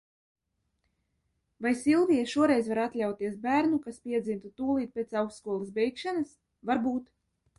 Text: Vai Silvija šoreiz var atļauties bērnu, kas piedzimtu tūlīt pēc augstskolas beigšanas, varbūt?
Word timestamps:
Vai 1.65 1.73
Silvija 1.81 2.23
šoreiz 2.31 2.69
var 2.71 2.81
atļauties 2.85 3.37
bērnu, 3.45 3.79
kas 3.85 4.01
piedzimtu 4.07 4.53
tūlīt 4.61 4.97
pēc 4.97 5.13
augstskolas 5.23 5.73
beigšanas, 5.79 6.33
varbūt? 6.71 7.07